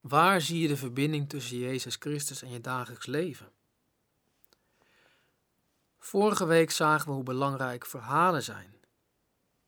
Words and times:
Waar 0.00 0.40
zie 0.40 0.60
je 0.60 0.68
de 0.68 0.76
verbinding 0.76 1.28
tussen 1.28 1.58
Jezus 1.58 1.96
Christus 1.98 2.42
en 2.42 2.50
je 2.50 2.60
dagelijks 2.60 3.06
leven? 3.06 3.52
Vorige 5.98 6.46
week 6.46 6.70
zagen 6.70 7.08
we 7.08 7.14
hoe 7.14 7.22
belangrijk 7.22 7.86
verhalen 7.86 8.42
zijn. 8.42 8.74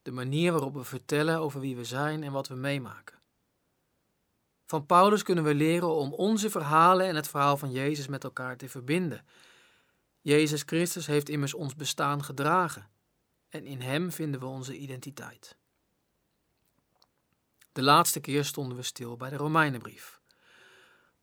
De 0.02 0.10
manier 0.10 0.52
waarop 0.52 0.74
we 0.74 0.84
vertellen 0.84 1.38
over 1.38 1.60
wie 1.60 1.76
we 1.76 1.84
zijn 1.84 2.22
en 2.22 2.32
wat 2.32 2.48
we 2.48 2.54
meemaken. 2.54 3.18
Van 4.66 4.86
Paulus 4.86 5.22
kunnen 5.22 5.44
we 5.44 5.54
leren 5.54 5.94
om 5.94 6.12
onze 6.12 6.50
verhalen 6.50 7.06
en 7.06 7.16
het 7.16 7.28
verhaal 7.28 7.56
van 7.56 7.70
Jezus 7.70 8.06
met 8.06 8.24
elkaar 8.24 8.56
te 8.56 8.68
verbinden. 8.68 9.26
Jezus 10.20 10.62
Christus 10.66 11.06
heeft 11.06 11.28
immers 11.28 11.54
ons 11.54 11.74
bestaan 11.74 12.24
gedragen 12.24 12.90
en 13.48 13.66
in 13.66 13.80
Hem 13.80 14.12
vinden 14.12 14.40
we 14.40 14.46
onze 14.46 14.76
identiteit. 14.76 15.56
De 17.72 17.82
laatste 17.82 18.20
keer 18.20 18.44
stonden 18.44 18.76
we 18.76 18.82
stil 18.82 19.16
bij 19.16 19.30
de 19.30 19.36
Romeinenbrief. 19.36 20.21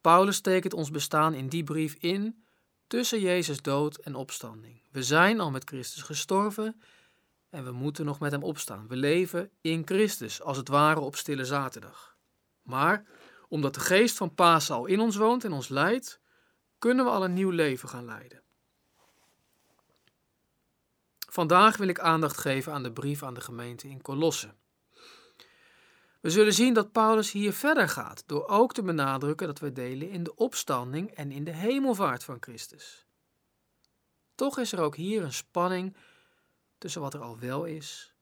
Paulus 0.01 0.41
tekent 0.41 0.73
ons 0.73 0.91
bestaan 0.91 1.33
in 1.33 1.47
die 1.47 1.63
brief 1.63 1.93
in 1.93 2.45
tussen 2.87 3.19
Jezus 3.19 3.61
dood 3.61 3.97
en 3.97 4.15
opstanding. 4.15 4.81
We 4.91 5.03
zijn 5.03 5.39
al 5.39 5.51
met 5.51 5.69
Christus 5.69 6.01
gestorven 6.01 6.81
en 7.49 7.63
we 7.63 7.71
moeten 7.71 8.05
nog 8.05 8.19
met 8.19 8.31
Hem 8.31 8.43
opstaan. 8.43 8.87
We 8.87 8.95
leven 8.95 9.51
in 9.61 9.81
Christus, 9.85 10.41
als 10.41 10.57
het 10.57 10.67
ware 10.67 10.99
op 10.99 11.15
stille 11.15 11.45
zaterdag. 11.45 12.17
Maar 12.61 13.05
omdat 13.47 13.73
de 13.73 13.79
geest 13.79 14.17
van 14.17 14.33
Pasen 14.33 14.75
al 14.75 14.85
in 14.85 14.99
ons 14.99 15.15
woont 15.15 15.43
en 15.43 15.51
ons 15.51 15.67
leidt, 15.67 16.19
kunnen 16.77 17.05
we 17.05 17.11
al 17.11 17.23
een 17.23 17.33
nieuw 17.33 17.49
leven 17.49 17.89
gaan 17.89 18.05
leiden. 18.05 18.41
Vandaag 21.29 21.77
wil 21.77 21.87
ik 21.87 21.99
aandacht 21.99 22.37
geven 22.37 22.73
aan 22.73 22.83
de 22.83 22.91
brief 22.91 23.23
aan 23.23 23.33
de 23.33 23.41
gemeente 23.41 23.87
in 23.87 24.01
Colosse. 24.01 24.53
We 26.19 26.29
zullen 26.29 26.53
zien 26.53 26.73
dat 26.73 26.91
Paulus 26.91 27.31
hier 27.31 27.53
verder 27.53 27.89
gaat, 27.89 28.23
door 28.25 28.47
ook 28.47 28.73
te 28.73 28.81
benadrukken 28.81 29.47
dat 29.47 29.59
we 29.59 29.71
delen 29.71 30.09
in 30.09 30.23
de 30.23 30.35
opstanding 30.35 31.11
en 31.11 31.31
in 31.31 31.43
de 31.43 31.53
hemelvaart 31.53 32.23
van 32.23 32.37
Christus. 32.39 33.05
Toch 34.35 34.57
is 34.57 34.71
er 34.71 34.79
ook 34.79 34.95
hier 34.95 35.23
een 35.23 35.33
spanning 35.33 35.95
tussen 36.77 37.01
wat 37.01 37.13
er 37.13 37.21
al 37.21 37.39
wel 37.39 37.65
is 37.65 38.13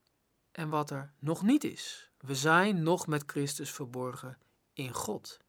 en 0.52 0.70
wat 0.70 0.90
er 0.90 1.14
nog 1.20 1.42
niet 1.42 1.64
is. 1.64 2.12
We 2.18 2.36
zijn 2.36 2.84
nog 2.84 3.08
met 3.08 3.24
Christus 3.26 3.72
verborgen 3.72 4.38
in 4.74 4.94
God. 4.94 5.40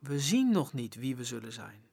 We 0.00 0.20
zien 0.20 0.50
nog 0.50 0.72
niet 0.72 0.94
wie 0.94 1.16
we 1.16 1.24
zullen 1.24 1.52
zijn. 1.52 1.90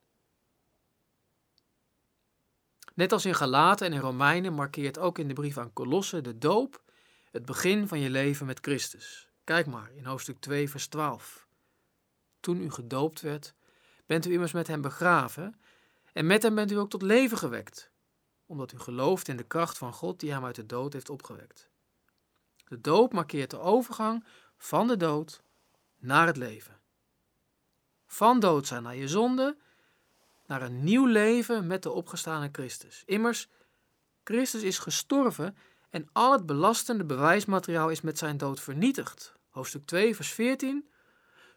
Net 2.93 3.11
als 3.11 3.25
in 3.25 3.35
Galaten 3.35 3.87
en 3.87 3.93
in 3.93 3.99
Romeinen 3.99 4.53
markeert 4.53 4.97
ook 4.97 5.17
in 5.17 5.27
de 5.27 5.33
brief 5.33 5.57
aan 5.57 5.73
Colosse 5.73 6.21
de 6.21 6.37
doop 6.37 6.83
het 7.31 7.45
begin 7.45 7.87
van 7.87 7.99
je 7.99 8.09
leven 8.09 8.45
met 8.45 8.59
Christus. 8.59 9.32
Kijk 9.43 9.65
maar 9.65 9.91
in 9.91 10.05
hoofdstuk 10.05 10.39
2, 10.39 10.69
vers 10.69 10.87
12. 10.87 11.47
Toen 12.39 12.61
u 12.61 12.71
gedoopt 12.71 13.21
werd, 13.21 13.53
bent 14.05 14.25
u 14.25 14.31
immers 14.31 14.51
met 14.51 14.67
hem 14.67 14.81
begraven 14.81 15.59
en 16.13 16.25
met 16.25 16.43
hem 16.43 16.55
bent 16.55 16.71
u 16.71 16.75
ook 16.75 16.89
tot 16.89 17.01
leven 17.01 17.37
gewekt, 17.37 17.91
omdat 18.45 18.71
u 18.71 18.79
gelooft 18.79 19.27
in 19.27 19.37
de 19.37 19.43
kracht 19.43 19.77
van 19.77 19.93
God 19.93 20.19
die 20.19 20.31
hem 20.31 20.45
uit 20.45 20.55
de 20.55 20.65
dood 20.65 20.93
heeft 20.93 21.09
opgewekt. 21.09 21.69
De 22.65 22.81
doop 22.81 23.13
markeert 23.13 23.49
de 23.49 23.59
overgang 23.59 24.25
van 24.57 24.87
de 24.87 24.97
dood 24.97 25.43
naar 25.97 26.27
het 26.27 26.37
leven. 26.37 26.79
Van 28.05 28.39
dood 28.39 28.67
zijn 28.67 28.83
naar 28.83 28.95
je 28.95 29.07
zonde, 29.07 29.57
naar 30.45 30.61
een 30.61 30.83
nieuw 30.83 31.05
leven 31.05 31.67
met 31.67 31.83
de 31.83 31.91
opgestane 31.91 32.49
Christus. 32.51 33.03
Immers, 33.05 33.47
Christus 34.23 34.61
is 34.61 34.79
gestorven 34.79 35.57
en 35.93 36.09
al 36.11 36.31
het 36.31 36.45
belastende 36.45 37.03
bewijsmateriaal 37.03 37.89
is 37.89 38.01
met 38.01 38.17
zijn 38.17 38.37
dood 38.37 38.59
vernietigd. 38.59 39.33
Hoofdstuk 39.49 39.85
2, 39.85 40.15
vers 40.15 40.31
14. 40.31 40.89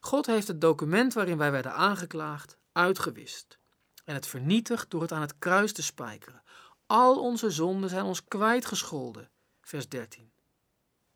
God 0.00 0.26
heeft 0.26 0.48
het 0.48 0.60
document 0.60 1.14
waarin 1.14 1.38
wij 1.38 1.50
werden 1.50 1.72
aangeklaagd 1.72 2.58
uitgewist 2.72 3.58
en 4.04 4.14
het 4.14 4.26
vernietigd 4.26 4.90
door 4.90 5.00
het 5.00 5.12
aan 5.12 5.20
het 5.20 5.38
kruis 5.38 5.72
te 5.72 5.82
spijkeren. 5.82 6.42
Al 6.86 7.20
onze 7.20 7.50
zonden 7.50 7.90
zijn 7.90 8.04
ons 8.04 8.24
kwijtgescholden. 8.24 9.30
Vers 9.60 9.88
13. 9.88 10.32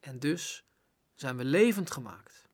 En 0.01 0.19
dus 0.19 0.65
zijn 1.15 1.37
we 1.37 1.45
levend 1.45 1.91
gemaakt. 1.91 2.49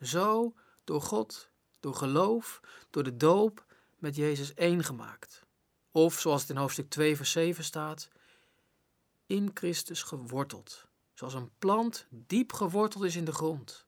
Zo 0.00 0.54
door 0.84 1.02
God, 1.02 1.50
door 1.80 1.94
geloof, 1.94 2.60
door 2.90 3.02
de 3.02 3.16
doop 3.16 3.64
met 3.98 4.16
Jezus 4.16 4.54
één 4.54 4.84
gemaakt. 4.84 5.42
Of 5.92 6.20
zoals 6.20 6.40
het 6.40 6.50
in 6.50 6.56
hoofdstuk 6.56 6.90
2, 6.90 7.16
vers 7.16 7.30
7 7.30 7.64
staat, 7.64 8.08
in 9.26 9.50
Christus 9.54 10.02
geworteld, 10.02 10.86
zoals 11.14 11.34
een 11.34 11.50
plant 11.58 12.06
diep 12.10 12.52
geworteld 12.52 13.04
is 13.04 13.16
in 13.16 13.24
de 13.24 13.32
grond. 13.32 13.86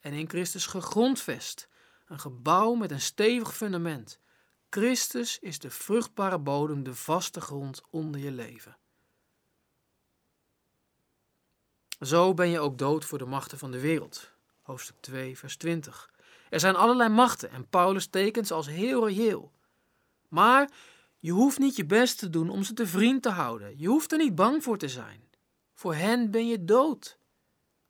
En 0.00 0.12
in 0.12 0.28
Christus 0.28 0.66
gegrondvest, 0.66 1.68
een 2.06 2.18
gebouw 2.18 2.74
met 2.74 2.90
een 2.90 3.00
stevig 3.00 3.56
fundament. 3.56 4.20
Christus 4.70 5.38
is 5.38 5.58
de 5.58 5.70
vruchtbare 5.70 6.38
bodem, 6.38 6.82
de 6.82 6.94
vaste 6.94 7.40
grond 7.40 7.82
onder 7.90 8.20
je 8.20 8.30
leven. 8.30 8.76
Zo 12.00 12.34
ben 12.34 12.48
je 12.48 12.60
ook 12.60 12.78
dood 12.78 13.04
voor 13.04 13.18
de 13.18 13.26
machten 13.26 13.58
van 13.58 13.70
de 13.70 13.80
wereld. 13.80 14.30
Hoofdstuk 14.62 14.96
2, 15.00 15.38
vers 15.38 15.56
20. 15.56 16.10
Er 16.50 16.60
zijn 16.60 16.76
allerlei 16.76 17.08
machten 17.08 17.50
en 17.50 17.68
Paulus 17.68 18.06
tekent 18.06 18.46
ze 18.46 18.54
als 18.54 18.66
heel 18.66 19.08
reëel. 19.08 19.52
Maar 20.28 20.70
je 21.16 21.32
hoeft 21.32 21.58
niet 21.58 21.76
je 21.76 21.86
best 21.86 22.18
te 22.18 22.30
doen 22.30 22.50
om 22.50 22.62
ze 22.62 22.72
te 22.72 22.86
vriend 22.86 23.22
te 23.22 23.30
houden. 23.30 23.78
Je 23.78 23.88
hoeft 23.88 24.12
er 24.12 24.18
niet 24.18 24.34
bang 24.34 24.62
voor 24.62 24.78
te 24.78 24.88
zijn. 24.88 25.30
Voor 25.74 25.94
hen 25.94 26.30
ben 26.30 26.48
je 26.48 26.64
dood. 26.64 27.18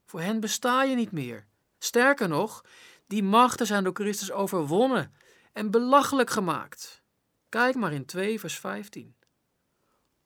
Voor 0.04 0.20
hen 0.20 0.40
besta 0.40 0.82
je 0.82 0.94
niet 0.94 1.12
meer. 1.12 1.46
Sterker 1.78 2.28
nog, 2.28 2.64
die 3.06 3.22
machten 3.22 3.66
zijn 3.66 3.84
door 3.84 3.94
Christus 3.94 4.32
overwonnen 4.32 5.14
en 5.52 5.70
belachelijk 5.70 6.30
gemaakt. 6.30 7.02
Kijk 7.48 7.74
maar 7.74 7.92
in 7.92 8.06
2 8.06 8.40
vers 8.40 8.58
15. 8.58 9.16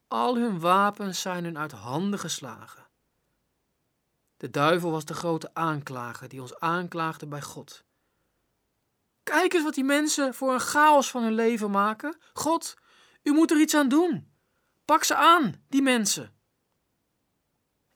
Al 0.09 0.37
hun 0.37 0.61
wapens 0.61 1.21
zijn 1.21 1.45
hun 1.45 1.59
uit 1.59 1.73
handen 1.73 2.19
geslagen. 2.19 2.89
De 4.37 4.51
duivel 4.51 4.91
was 4.91 5.05
de 5.05 5.15
grote 5.15 5.55
aanklager 5.55 6.29
die 6.29 6.41
ons 6.41 6.59
aanklaagde 6.59 7.27
bij 7.27 7.43
God. 7.43 7.85
Kijk 9.23 9.53
eens 9.53 9.65
wat 9.65 9.75
die 9.75 9.85
mensen 9.85 10.35
voor 10.35 10.53
een 10.53 10.61
chaos 10.61 11.11
van 11.11 11.23
hun 11.23 11.35
leven 11.35 11.71
maken. 11.71 12.19
God, 12.33 12.77
u 13.23 13.33
moet 13.33 13.51
er 13.51 13.61
iets 13.61 13.75
aan 13.75 13.89
doen. 13.89 14.33
Pak 14.85 15.05
ze 15.05 15.15
aan, 15.15 15.65
die 15.69 15.83
mensen. 15.83 16.35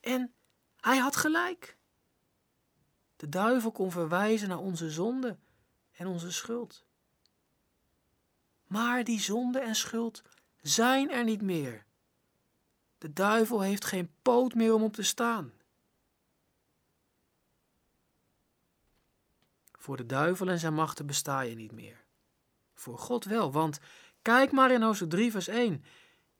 En 0.00 0.34
hij 0.76 0.98
had 0.98 1.16
gelijk. 1.16 1.78
De 3.16 3.28
duivel 3.28 3.72
kon 3.72 3.90
verwijzen 3.90 4.48
naar 4.48 4.58
onze 4.58 4.90
zonde 4.90 5.38
en 5.92 6.06
onze 6.06 6.32
schuld. 6.32 6.86
Maar 8.66 9.04
die 9.04 9.20
zonde 9.20 9.58
en 9.58 9.74
schuld 9.74 10.22
zijn 10.60 11.10
er 11.10 11.24
niet 11.24 11.42
meer. 11.42 11.86
De 12.98 13.12
duivel 13.12 13.60
heeft 13.60 13.84
geen 13.84 14.14
poot 14.22 14.54
meer 14.54 14.74
om 14.74 14.82
op 14.82 14.92
te 14.92 15.02
staan. 15.02 15.52
Voor 19.84 19.96
de 19.96 20.06
duivel 20.06 20.48
en 20.48 20.58
zijn 20.58 20.74
machten 20.74 21.06
besta 21.06 21.40
je 21.40 21.54
niet 21.54 21.72
meer. 21.72 22.04
Voor 22.74 22.98
God 22.98 23.24
wel, 23.24 23.52
want 23.52 23.78
kijk 24.22 24.52
maar 24.52 24.70
in 24.70 24.82
hoofdstuk 24.82 25.10
3, 25.10 25.30
vers 25.30 25.48
1. 25.48 25.84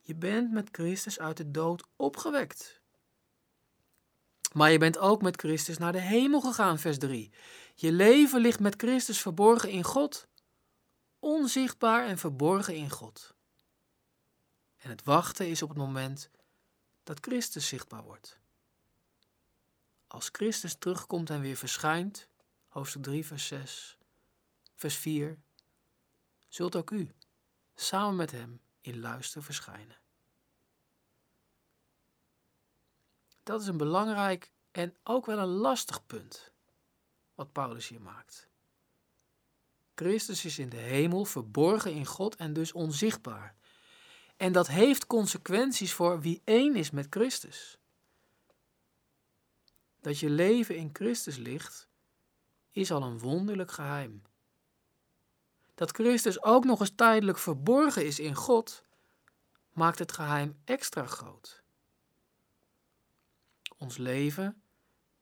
Je 0.01 0.15
bent 0.15 0.53
met 0.53 0.69
Christus 0.73 1.19
uit 1.19 1.37
de 1.37 1.51
dood 1.51 1.85
opgewekt. 1.97 2.81
Maar 4.53 4.71
je 4.71 4.79
bent 4.79 4.99
ook 4.99 5.23
met 5.23 5.41
Christus 5.41 5.79
naar 5.79 5.93
de 5.93 6.01
hemel 6.01 6.41
gegaan, 6.41 6.79
vers 6.79 6.99
3. 6.99 7.33
Je 7.75 7.93
leven 7.93 8.41
ligt 8.41 8.61
met 8.61 8.75
Christus 8.77 9.21
verborgen 9.21 9.71
in 9.71 9.85
God. 9.85 10.29
Onzichtbaar 11.19 12.07
en 12.07 12.19
verborgen 12.19 12.75
in 12.75 12.91
God. 12.91 13.35
En 14.77 14.91
het 14.91 15.05
wachten 15.05 15.49
is 15.49 15.63
op 15.63 15.69
het 15.69 15.79
moment 15.79 16.31
dat 17.03 17.19
Christus 17.21 17.67
zichtbaar 17.69 18.03
wordt. 18.03 18.39
Als 20.07 20.29
Christus 20.33 20.77
terugkomt 20.79 21.31
en 21.31 21.41
weer 21.41 21.57
verschijnt, 21.57 22.29
hoofdstuk 22.75 23.03
3, 23.03 23.27
vers 23.27 23.47
6, 23.47 23.99
vers 24.75 24.97
4, 24.97 25.39
zult 26.49 26.77
ook 26.77 26.91
u 26.91 27.15
samen 27.75 28.17
met 28.17 28.31
hem 28.31 28.61
in 28.81 29.01
luister 29.01 29.43
verschijnen. 29.43 29.97
Dat 33.43 33.61
is 33.61 33.67
een 33.67 33.77
belangrijk 33.77 34.53
en 34.71 34.97
ook 35.03 35.27
wel 35.27 35.39
een 35.39 35.49
lastig 35.49 36.07
punt 36.07 36.53
wat 37.35 37.53
Paulus 37.53 37.89
hier 37.89 38.01
maakt. 38.01 38.49
Christus 39.95 40.45
is 40.45 40.59
in 40.59 40.69
de 40.69 40.77
hemel 40.77 41.25
verborgen 41.25 41.93
in 41.93 42.07
God 42.07 42.37
en 42.37 42.53
dus 42.53 42.73
onzichtbaar. 42.73 43.57
En 44.37 44.53
dat 44.53 44.69
heeft 44.69 45.07
consequenties 45.07 45.93
voor 45.93 46.21
wie 46.21 46.43
één 46.45 46.77
is 46.77 46.91
met 46.91 47.07
Christus. 47.11 47.79
Dat 50.01 50.19
je 50.19 50.31
leven 50.31 50.77
in 50.77 50.91
Christus 50.93 51.37
ligt, 51.37 51.89
is 52.75 52.91
al 52.91 53.03
een 53.03 53.19
wonderlijk 53.19 53.71
geheim. 53.71 54.23
Dat 55.75 55.91
Christus 55.91 56.43
ook 56.43 56.65
nog 56.65 56.81
eens 56.81 56.95
tijdelijk 56.95 57.39
verborgen 57.39 58.07
is 58.07 58.19
in 58.19 58.35
God, 58.35 58.85
maakt 59.73 59.99
het 59.99 60.13
geheim 60.13 60.57
extra 60.65 61.07
groot. 61.07 61.63
Ons 63.79 63.97
leven 63.97 64.63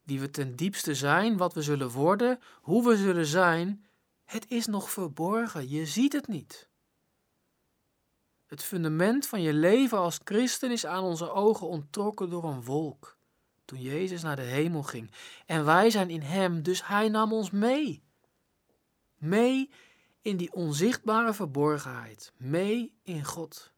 wie 0.03 0.21
we 0.21 0.31
ten 0.31 0.57
diepste 0.57 0.95
zijn, 0.95 1.37
wat 1.37 1.55
we 1.55 1.63
zullen 1.63 1.91
worden, 1.91 2.41
hoe 2.61 2.89
we 2.89 2.97
zullen 2.97 3.27
zijn, 3.27 3.87
het 4.25 4.51
is 4.51 4.67
nog 4.67 4.91
verborgen. 4.91 5.69
Je 5.69 5.87
ziet 5.87 6.13
het 6.13 6.27
niet. 6.27 6.69
Het 8.47 8.63
fundament 8.63 9.27
van 9.27 9.43
je 9.43 9.53
leven 9.53 9.99
als 9.99 10.21
christen 10.25 10.71
is 10.71 10.87
aan 10.87 11.03
onze 11.03 11.31
ogen 11.31 11.67
onttrokken 11.67 12.31
door 12.31 12.45
een 12.45 12.65
wolk. 12.65 13.19
Toen 13.73 13.81
Jezus 13.81 14.23
naar 14.23 14.37
de 14.37 14.43
hemel 14.43 14.83
ging. 14.83 15.11
En 15.47 15.65
wij 15.65 15.91
zijn 15.91 16.11
in 16.11 16.21
Hem, 16.21 16.63
dus 16.63 16.87
Hij 16.87 17.09
nam 17.09 17.33
ons 17.33 17.51
mee. 17.51 18.03
Mee 19.17 19.71
in 20.23 20.37
die 20.37 20.53
onzichtbare 20.53 21.35
verborgenheid. 21.35 22.33
Mee 22.37 22.99
in 23.03 23.25
God. 23.25 23.73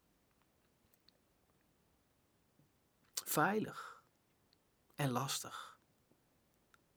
Veilig 3.25 4.05
en 4.95 5.11
lastig. 5.11 5.79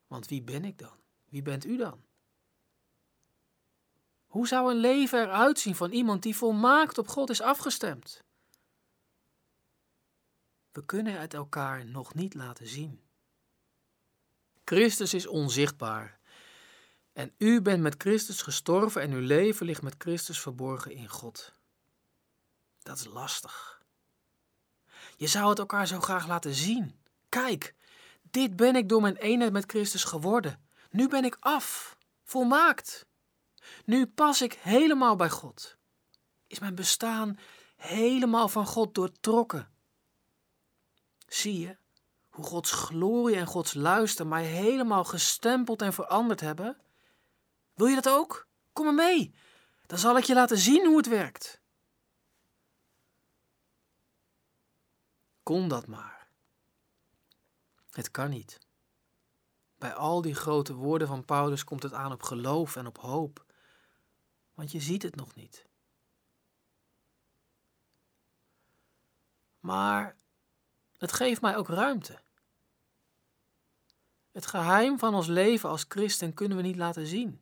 Want 0.07 0.27
wie 0.27 0.41
ben 0.41 0.65
ik 0.65 0.77
dan? 0.77 0.97
Wie 1.25 1.41
bent 1.41 1.65
u 1.65 1.77
dan? 1.77 2.03
Hoe 4.25 4.47
zou 4.47 4.71
een 4.71 4.79
leven 4.79 5.21
eruit 5.21 5.59
zien 5.59 5.75
van 5.75 5.91
iemand 5.91 6.23
die 6.23 6.35
volmaakt 6.35 6.97
op 6.97 7.07
God 7.07 7.29
is 7.29 7.41
afgestemd? 7.41 8.23
We 10.77 10.85
kunnen 10.85 11.19
het 11.19 11.33
elkaar 11.33 11.85
nog 11.85 12.13
niet 12.13 12.33
laten 12.33 12.67
zien. 12.67 13.01
Christus 14.65 15.13
is 15.13 15.27
onzichtbaar. 15.27 16.19
En 17.13 17.33
u 17.37 17.61
bent 17.61 17.81
met 17.81 17.95
Christus 17.97 18.41
gestorven 18.41 19.01
en 19.01 19.11
uw 19.11 19.19
leven 19.19 19.65
ligt 19.65 19.81
met 19.81 19.95
Christus 19.97 20.39
verborgen 20.39 20.91
in 20.91 21.09
God. 21.09 21.53
Dat 22.83 22.97
is 22.97 23.05
lastig. 23.05 23.81
Je 25.15 25.27
zou 25.27 25.49
het 25.49 25.59
elkaar 25.59 25.87
zo 25.87 25.99
graag 25.99 26.27
laten 26.27 26.53
zien. 26.53 26.95
Kijk, 27.29 27.75
dit 28.21 28.55
ben 28.55 28.75
ik 28.75 28.89
door 28.89 29.01
mijn 29.01 29.17
eenheid 29.17 29.51
met 29.51 29.71
Christus 29.71 30.03
geworden. 30.03 30.67
Nu 30.89 31.07
ben 31.07 31.25
ik 31.25 31.37
af, 31.39 31.97
volmaakt. 32.23 33.05
Nu 33.85 34.07
pas 34.07 34.41
ik 34.41 34.53
helemaal 34.53 35.15
bij 35.15 35.29
God. 35.29 35.77
Is 36.47 36.59
mijn 36.59 36.75
bestaan 36.75 37.39
helemaal 37.75 38.49
van 38.49 38.65
God 38.65 38.95
doortrokken. 38.95 39.75
Zie 41.27 41.59
je 41.59 41.77
hoe 42.29 42.45
Gods 42.45 42.71
glorie 42.71 43.35
en 43.35 43.45
Gods 43.45 43.73
luister 43.73 44.27
mij 44.27 44.43
helemaal 44.43 45.03
gestempeld 45.03 45.81
en 45.81 45.93
veranderd 45.93 46.39
hebben? 46.39 46.77
Wil 47.73 47.87
je 47.87 47.95
dat 47.95 48.09
ook? 48.09 48.47
Kom 48.73 48.85
maar 48.85 48.93
mee. 48.93 49.35
Dan 49.85 49.97
zal 49.97 50.17
ik 50.17 50.23
je 50.23 50.33
laten 50.33 50.57
zien 50.57 50.85
hoe 50.85 50.97
het 50.97 51.07
werkt. 51.07 51.61
Kon 55.43 55.67
dat 55.67 55.87
maar. 55.87 56.27
Het 57.91 58.11
kan 58.11 58.29
niet. 58.29 58.59
Bij 59.77 59.93
al 59.93 60.21
die 60.21 60.35
grote 60.35 60.73
woorden 60.73 61.07
van 61.07 61.25
Paulus 61.25 61.63
komt 61.63 61.83
het 61.83 61.93
aan 61.93 62.11
op 62.11 62.23
geloof 62.23 62.75
en 62.75 62.87
op 62.87 62.97
hoop 62.97 63.45
want 64.57 64.71
je 64.71 64.79
ziet 64.79 65.03
het 65.03 65.15
nog 65.15 65.35
niet. 65.35 65.65
Maar 69.59 70.15
het 70.97 71.11
geeft 71.11 71.41
mij 71.41 71.57
ook 71.57 71.67
ruimte. 71.67 72.19
Het 74.31 74.45
geheim 74.45 74.99
van 74.99 75.15
ons 75.15 75.27
leven 75.27 75.69
als 75.69 75.85
christen 75.87 76.33
kunnen 76.33 76.57
we 76.57 76.63
niet 76.63 76.75
laten 76.75 77.07
zien. 77.07 77.41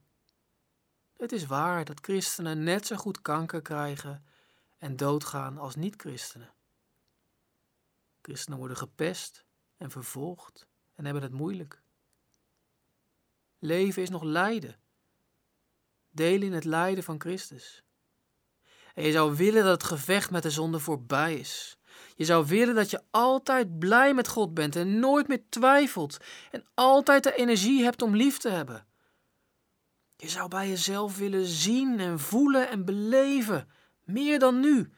Het 1.18 1.32
is 1.32 1.46
waar 1.46 1.86
dat 1.86 2.00
christenen 2.00 2.64
net 2.64 2.88
zo 2.88 2.96
goed 2.96 3.22
kanker 3.22 3.62
krijgen 3.62 4.26
en 4.78 4.96
doodgaan 4.96 5.58
als 5.58 5.76
niet-christenen. 5.76 6.54
Christenen 8.22 8.60
worden 8.60 8.78
gepest 8.78 9.46
en 9.78 9.92
vervolgd 9.92 10.68
en 10.96 11.06
hebben 11.06 11.24
het 11.24 11.32
moeilijk. 11.32 11.82
Leven 13.60 14.02
is 14.02 14.10
nog 14.10 14.24
lijden 14.24 14.80
delen 16.16 16.48
in 16.48 16.54
het 16.54 16.64
lijden 16.64 17.04
van 17.04 17.20
Christus. 17.20 17.84
En 18.94 19.04
je 19.04 19.12
zou 19.12 19.36
willen 19.36 19.64
dat 19.64 19.82
het 19.82 19.92
gevecht 19.92 20.32
met 20.32 20.44
de 20.44 20.50
zonde 20.50 20.80
voorbij 20.80 21.36
is. 21.36 21.78
Je 22.16 22.26
zou 22.26 22.46
willen 22.46 22.76
dat 22.76 22.90
je 22.90 23.04
altijd 23.12 23.80
blij 23.80 24.14
met 24.14 24.28
God 24.28 24.54
bent 24.54 24.76
en 24.76 25.00
nooit 25.00 25.28
meer 25.28 25.44
twijfelt 25.50 26.18
en 26.52 26.66
altijd 26.74 27.24
de 27.24 27.36
energie 27.36 27.84
hebt 27.84 28.02
om 28.02 28.16
lief 28.16 28.38
te 28.38 28.50
hebben. 28.50 28.86
Je 30.18 30.30
zou 30.30 30.50
bij 30.50 30.70
jezelf 30.70 31.18
willen 31.18 31.46
zien 31.46 32.00
en 32.00 32.20
voelen 32.20 32.70
en 32.70 32.86
beleven, 32.86 33.70
meer 34.04 34.40
dan 34.40 34.60
nu. 34.60 34.92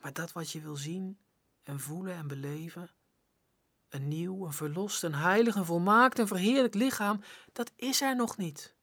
Maar 0.00 0.12
dat 0.12 0.32
wat 0.32 0.50
je 0.50 0.60
wil 0.60 0.76
zien 0.76 1.18
en 1.62 1.80
voelen 1.80 2.14
en 2.14 2.26
beleven, 2.26 2.90
een 3.88 4.08
nieuw, 4.08 4.46
een 4.46 4.52
verlost, 4.52 5.02
een 5.02 5.14
heilig, 5.14 5.54
een 5.54 5.64
volmaakt 5.64 6.18
en 6.18 6.26
verheerlijk 6.26 6.74
lichaam, 6.74 7.20
dat 7.52 7.72
is 7.76 8.00
er 8.00 8.16
nog 8.16 8.36
niet. 8.36 8.74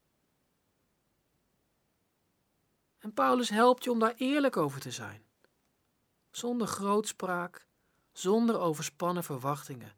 En 2.98 3.14
Paulus 3.14 3.50
helpt 3.50 3.84
je 3.84 3.92
om 3.92 4.00
daar 4.00 4.14
eerlijk 4.18 4.58
over 4.58 4.80
te 4.80 4.92
zijn. 4.92 5.27
Zonder 6.38 6.68
grootspraak, 6.68 7.68
zonder 8.12 8.60
overspannen 8.60 9.24
verwachtingen. 9.24 9.96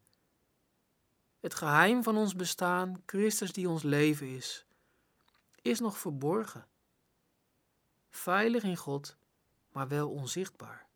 Het 1.39 1.53
geheim 1.53 2.03
van 2.03 2.17
ons 2.17 2.35
bestaan, 2.35 3.03
Christus 3.05 3.51
die 3.51 3.69
ons 3.69 3.83
leven 3.83 4.27
is, 4.27 4.65
is 5.61 5.79
nog 5.79 5.97
verborgen. 5.97 6.67
Veilig 8.09 8.63
in 8.63 8.75
God, 8.75 9.17
maar 9.71 9.87
wel 9.87 10.09
onzichtbaar. 10.09 10.87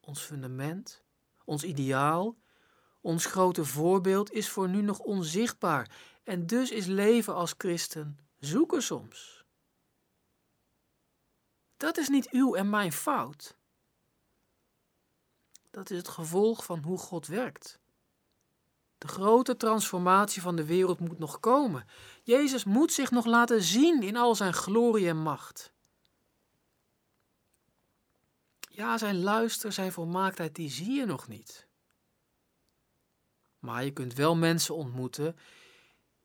Ons 0.00 0.20
fundament, 0.20 1.02
ons 1.44 1.64
ideaal, 1.64 2.36
ons 3.00 3.26
grote 3.26 3.64
voorbeeld 3.64 4.32
is 4.32 4.48
voor 4.48 4.68
nu 4.68 4.80
nog 4.80 4.98
onzichtbaar 4.98 5.90
en 6.24 6.46
dus 6.46 6.70
is 6.70 6.86
leven 6.86 7.34
als 7.34 7.54
christen 7.58 8.18
zoeken 8.38 8.82
soms. 8.82 9.44
Dat 11.76 11.96
is 11.96 12.08
niet 12.08 12.30
uw 12.30 12.54
en 12.54 12.70
mijn 12.70 12.92
fout. 12.92 13.58
Dat 15.70 15.90
is 15.90 15.96
het 15.96 16.08
gevolg 16.08 16.64
van 16.64 16.82
hoe 16.82 16.98
God 16.98 17.26
werkt. 17.26 17.78
De 18.98 19.08
grote 19.08 19.56
transformatie 19.56 20.42
van 20.42 20.56
de 20.56 20.64
wereld 20.64 21.00
moet 21.00 21.18
nog 21.18 21.40
komen. 21.40 21.86
Jezus 22.22 22.64
moet 22.64 22.92
zich 22.92 23.10
nog 23.10 23.24
laten 23.24 23.62
zien 23.62 24.02
in 24.02 24.16
al 24.16 24.34
zijn 24.34 24.52
glorie 24.52 25.08
en 25.08 25.16
macht. 25.16 25.72
Ja, 28.60 28.98
zijn 28.98 29.22
luister, 29.22 29.72
zijn 29.72 29.92
volmaaktheid, 29.92 30.54
die 30.54 30.70
zie 30.70 30.92
je 30.92 31.06
nog 31.06 31.28
niet. 31.28 31.68
Maar 33.58 33.84
je 33.84 33.90
kunt 33.90 34.14
wel 34.14 34.36
mensen 34.36 34.74
ontmoeten 34.74 35.36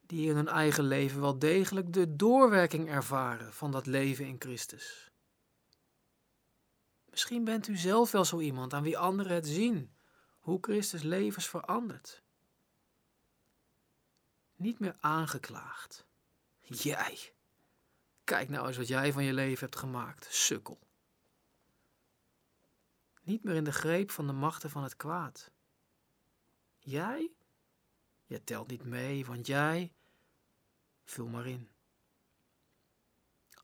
die 0.01 0.29
in 0.29 0.35
hun 0.35 0.47
eigen 0.47 0.83
leven 0.83 1.21
wel 1.21 1.39
degelijk 1.39 1.93
de 1.93 2.15
doorwerking 2.15 2.89
ervaren 2.89 3.53
van 3.53 3.71
dat 3.71 3.85
leven 3.85 4.25
in 4.25 4.35
Christus. 4.39 5.04
Misschien 7.15 7.43
bent 7.43 7.67
u 7.67 7.77
zelf 7.77 8.11
wel 8.11 8.25
zo 8.25 8.39
iemand 8.39 8.73
aan 8.73 8.83
wie 8.83 8.97
anderen 8.97 9.33
het 9.33 9.47
zien, 9.47 9.95
hoe 10.39 10.57
Christus 10.61 11.01
levens 11.01 11.47
verandert. 11.49 12.23
Niet 14.55 14.79
meer 14.79 14.95
aangeklaagd. 14.99 16.05
Jij. 16.61 17.33
Kijk 18.23 18.49
nou 18.49 18.67
eens 18.67 18.77
wat 18.77 18.87
jij 18.87 19.13
van 19.13 19.23
je 19.23 19.33
leven 19.33 19.59
hebt 19.59 19.75
gemaakt, 19.75 20.27
sukkel. 20.29 20.79
Niet 23.21 23.43
meer 23.43 23.55
in 23.55 23.63
de 23.63 23.73
greep 23.73 24.11
van 24.11 24.27
de 24.27 24.33
machten 24.33 24.69
van 24.69 24.83
het 24.83 24.95
kwaad. 24.95 25.51
Jij? 26.77 27.31
Je 28.25 28.43
telt 28.43 28.67
niet 28.67 28.85
mee, 28.85 29.25
want 29.25 29.47
jij. 29.47 29.93
Vul 31.03 31.27
maar 31.27 31.47
in. 31.47 31.69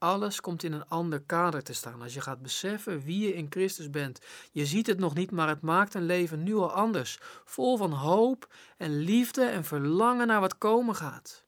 Alles 0.01 0.41
komt 0.41 0.63
in 0.63 0.71
een 0.73 0.87
ander 0.87 1.21
kader 1.21 1.63
te 1.63 1.73
staan 1.73 2.01
als 2.01 2.13
je 2.13 2.21
gaat 2.21 2.41
beseffen 2.41 3.01
wie 3.01 3.19
je 3.27 3.33
in 3.33 3.47
Christus 3.49 3.89
bent. 3.89 4.19
Je 4.51 4.65
ziet 4.65 4.87
het 4.87 4.99
nog 4.99 5.13
niet, 5.13 5.31
maar 5.31 5.47
het 5.47 5.61
maakt 5.61 5.93
een 5.93 6.05
leven 6.05 6.43
nu 6.43 6.55
al 6.55 6.71
anders. 6.71 7.17
Vol 7.45 7.77
van 7.77 7.91
hoop 7.91 8.53
en 8.77 8.97
liefde 8.97 9.45
en 9.45 9.63
verlangen 9.63 10.27
naar 10.27 10.39
wat 10.39 10.57
komen 10.57 10.95
gaat. 10.95 11.45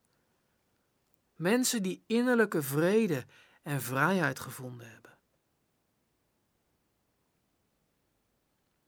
Mensen 1.36 1.84
die 1.84 2.04
innerlijke 2.08 2.62
vrede 2.62 3.26
en 3.64 3.82
vrijheid 3.82 4.40
gevonden 4.40 4.90
hebben. 4.90 5.18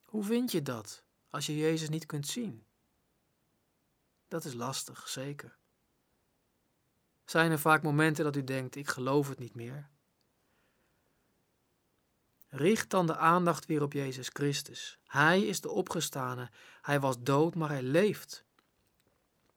Hoe 0.03 0.23
vind 0.23 0.51
je 0.51 0.61
dat 0.61 1.03
als 1.29 1.45
je 1.45 1.57
Jezus 1.57 1.89
niet 1.89 2.05
kunt 2.05 2.27
zien? 2.27 2.65
Dat 4.27 4.45
is 4.45 4.53
lastig, 4.53 5.07
zeker. 5.07 5.57
Zijn 7.25 7.51
er 7.51 7.59
vaak 7.59 7.83
momenten 7.83 8.23
dat 8.23 8.35
u 8.35 8.43
denkt: 8.43 8.75
ik 8.75 8.87
geloof 8.87 9.29
het 9.29 9.39
niet 9.39 9.55
meer? 9.55 9.89
Richt 12.49 12.89
dan 12.89 13.07
de 13.07 13.17
aandacht 13.17 13.65
weer 13.65 13.81
op 13.81 13.93
Jezus 13.93 14.29
Christus. 14.33 14.97
Hij 15.07 15.41
is 15.41 15.61
de 15.61 15.69
opgestane. 15.69 16.49
Hij 16.81 16.99
was 16.99 17.15
dood, 17.19 17.55
maar 17.55 17.69
hij 17.69 17.81
leeft. 17.81 18.43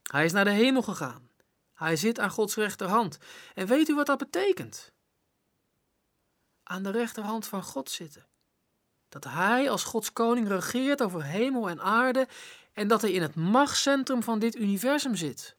Hij 0.02 0.24
is 0.24 0.32
naar 0.32 0.44
de 0.44 0.50
hemel 0.50 0.82
gegaan. 0.82 1.30
Hij 1.74 1.96
zit 1.96 2.18
aan 2.18 2.30
Gods 2.30 2.54
rechterhand. 2.54 3.18
En 3.54 3.66
weet 3.66 3.88
u 3.88 3.94
wat 3.94 4.06
dat 4.06 4.18
betekent? 4.18 4.92
Aan 6.62 6.82
de 6.82 6.90
rechterhand 6.90 7.46
van 7.46 7.62
God 7.62 7.90
zitten. 7.90 8.26
Dat 9.08 9.24
Hij 9.24 9.70
als 9.70 9.84
Gods 9.84 10.12
koning 10.12 10.48
regeert 10.48 11.02
over 11.02 11.24
hemel 11.24 11.68
en 11.68 11.80
aarde 11.80 12.28
en 12.72 12.88
dat 12.88 13.02
hij 13.02 13.12
in 13.12 13.22
het 13.22 13.34
machtscentrum 13.34 14.22
van 14.22 14.38
dit 14.38 14.56
universum 14.56 15.14
zit. 15.14 15.56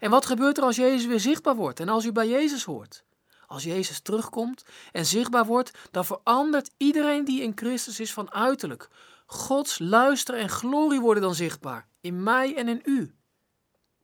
En 0.00 0.10
wat 0.10 0.26
gebeurt 0.26 0.58
er 0.58 0.64
als 0.64 0.76
Jezus 0.76 1.06
weer 1.06 1.20
zichtbaar 1.20 1.56
wordt 1.56 1.80
en 1.80 1.88
als 1.88 2.04
u 2.04 2.12
bij 2.12 2.28
Jezus 2.28 2.64
hoort? 2.64 3.04
Als 3.46 3.62
Jezus 3.62 4.00
terugkomt 4.00 4.64
en 4.92 5.06
zichtbaar 5.06 5.46
wordt, 5.46 5.88
dan 5.90 6.04
verandert 6.04 6.70
iedereen 6.76 7.24
die 7.24 7.42
in 7.42 7.52
Christus 7.54 8.00
is 8.00 8.12
van 8.12 8.32
uiterlijk. 8.32 8.88
Gods 9.26 9.78
luister 9.78 10.34
en 10.34 10.48
glorie 10.48 11.00
worden 11.00 11.22
dan 11.22 11.34
zichtbaar, 11.34 11.88
in 12.00 12.22
mij 12.22 12.56
en 12.56 12.68
in 12.68 12.82
u. 12.84 13.14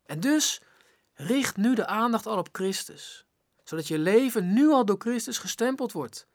En 0.07 0.21
dus 0.21 0.61
richt 1.15 1.57
nu 1.57 1.75
de 1.75 1.87
aandacht 1.87 2.27
al 2.27 2.39
op 2.39 2.49
Christus, 2.53 3.27
zodat 3.65 3.89
je 3.89 3.99
leven 3.99 4.53
nu 4.53 4.69
al 4.69 4.85
door 4.85 4.99
Christus 4.99 5.39
gestempeld 5.39 5.93
wordt. 5.93 6.27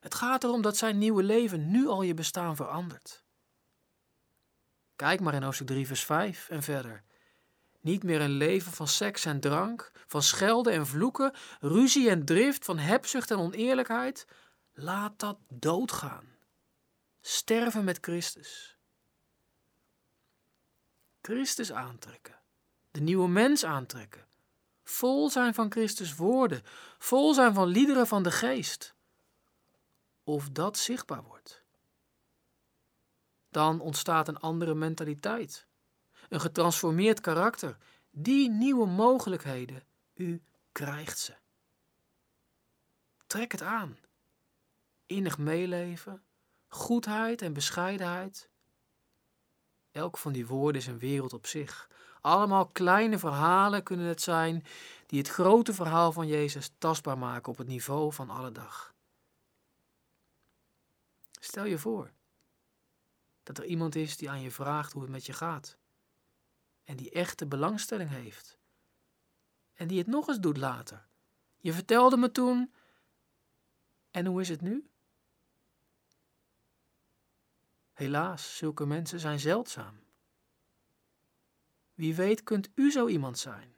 Het 0.00 0.14
gaat 0.14 0.44
erom 0.44 0.62
dat 0.62 0.76
zijn 0.76 0.98
nieuwe 0.98 1.22
leven 1.22 1.70
nu 1.70 1.86
al 1.86 2.02
je 2.02 2.14
bestaan 2.14 2.56
verandert. 2.56 3.24
Kijk 4.96 5.20
maar 5.20 5.34
in 5.34 5.42
hoofdstuk 5.42 5.66
3, 5.66 5.86
vers 5.86 6.04
5 6.04 6.48
en 6.48 6.62
verder. 6.62 7.04
Niet 7.86 8.02
meer 8.02 8.20
een 8.20 8.30
leven 8.30 8.72
van 8.72 8.88
seks 8.88 9.24
en 9.24 9.40
drank, 9.40 9.90
van 10.06 10.22
schelden 10.22 10.72
en 10.72 10.86
vloeken, 10.86 11.32
ruzie 11.60 12.10
en 12.10 12.24
drift, 12.24 12.64
van 12.64 12.78
hebzucht 12.78 13.30
en 13.30 13.38
oneerlijkheid. 13.38 14.26
Laat 14.72 15.18
dat 15.18 15.38
doodgaan. 15.48 16.24
Sterven 17.20 17.84
met 17.84 17.98
Christus. 18.00 18.78
Christus 21.22 21.72
aantrekken. 21.72 22.34
De 22.90 23.00
nieuwe 23.00 23.28
mens 23.28 23.64
aantrekken. 23.64 24.26
Vol 24.84 25.30
zijn 25.30 25.54
van 25.54 25.70
Christus 25.70 26.14
woorden. 26.14 26.62
Vol 26.98 27.34
zijn 27.34 27.54
van 27.54 27.68
liederen 27.68 28.06
van 28.06 28.22
de 28.22 28.30
geest. 28.30 28.94
Of 30.24 30.48
dat 30.50 30.78
zichtbaar 30.78 31.22
wordt. 31.22 31.62
Dan 33.50 33.80
ontstaat 33.80 34.28
een 34.28 34.38
andere 34.38 34.74
mentaliteit 34.74 35.66
een 36.28 36.40
getransformeerd 36.40 37.20
karakter. 37.20 37.76
Die 38.10 38.50
nieuwe 38.50 38.86
mogelijkheden, 38.86 39.82
u 40.14 40.42
krijgt 40.72 41.18
ze. 41.18 41.34
Trek 43.26 43.52
het 43.52 43.62
aan. 43.62 43.98
Innig 45.06 45.38
meeleven, 45.38 46.22
goedheid 46.68 47.42
en 47.42 47.52
bescheidenheid. 47.52 48.48
Elk 49.90 50.18
van 50.18 50.32
die 50.32 50.46
woorden 50.46 50.80
is 50.80 50.86
een 50.86 50.98
wereld 50.98 51.32
op 51.32 51.46
zich. 51.46 51.90
Allemaal 52.20 52.66
kleine 52.66 53.18
verhalen 53.18 53.82
kunnen 53.82 54.06
het 54.06 54.22
zijn 54.22 54.64
die 55.06 55.18
het 55.18 55.28
grote 55.28 55.74
verhaal 55.74 56.12
van 56.12 56.26
Jezus 56.26 56.72
tastbaar 56.78 57.18
maken 57.18 57.52
op 57.52 57.58
het 57.58 57.66
niveau 57.66 58.12
van 58.12 58.30
alle 58.30 58.52
dag. 58.52 58.94
Stel 61.40 61.64
je 61.64 61.78
voor 61.78 62.10
dat 63.42 63.58
er 63.58 63.64
iemand 63.64 63.94
is 63.94 64.16
die 64.16 64.30
aan 64.30 64.40
je 64.40 64.50
vraagt 64.50 64.92
hoe 64.92 65.02
het 65.02 65.10
met 65.10 65.26
je 65.26 65.32
gaat 65.32 65.76
en 66.86 66.96
die 66.96 67.10
echte 67.10 67.46
belangstelling 67.46 68.10
heeft. 68.10 68.58
En 69.74 69.88
die 69.88 69.98
het 69.98 70.06
nog 70.06 70.28
eens 70.28 70.40
doet 70.40 70.56
later. 70.56 71.06
Je 71.56 71.72
vertelde 71.72 72.16
me 72.16 72.30
toen. 72.30 72.74
En 74.10 74.26
hoe 74.26 74.40
is 74.40 74.48
het 74.48 74.60
nu? 74.60 74.90
Helaas, 77.92 78.56
zulke 78.56 78.86
mensen 78.86 79.20
zijn 79.20 79.40
zeldzaam. 79.40 80.00
Wie 81.94 82.14
weet 82.14 82.42
kunt 82.42 82.68
u 82.74 82.90
zo 82.90 83.06
iemand 83.08 83.38
zijn. 83.38 83.74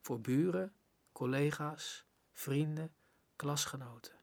Voor 0.00 0.20
buren, 0.20 0.74
collega's, 1.12 2.04
vrienden, 2.32 2.94
klasgenoten. 3.36 4.20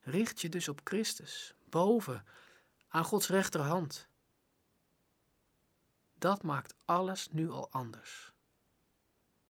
Richt 0.00 0.40
je 0.40 0.48
dus 0.48 0.68
op 0.68 0.80
Christus, 0.84 1.54
boven, 1.64 2.24
aan 2.88 3.04
Gods 3.04 3.28
rechterhand. 3.28 4.08
Dat 6.18 6.42
maakt 6.42 6.74
alles 6.84 7.28
nu 7.32 7.50
al 7.50 7.70
anders. 7.70 8.32